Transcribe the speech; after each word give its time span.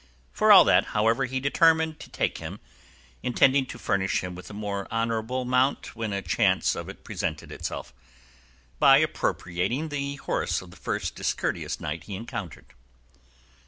For 0.31 0.51
all 0.51 0.63
that, 0.63 0.85
however, 0.97 1.25
he 1.25 1.39
determined 1.39 1.99
to 1.99 2.09
take 2.09 2.39
him, 2.39 2.59
intending 3.21 3.67
to 3.67 3.77
furnish 3.77 4.21
him 4.23 4.33
with 4.33 4.49
a 4.49 4.51
more 4.53 4.87
honourable 4.91 5.45
mount 5.45 5.95
when 5.95 6.11
a 6.11 6.23
chance 6.23 6.73
of 6.73 6.89
it 6.89 7.03
presented 7.03 7.51
itself, 7.51 7.93
by 8.79 8.97
appropriating 8.97 9.89
the 9.89 10.15
horse 10.15 10.59
of 10.59 10.71
the 10.71 10.75
first 10.77 11.13
discourteous 11.13 11.79
knight 11.79 12.05
he 12.05 12.15
encountered. 12.15 12.73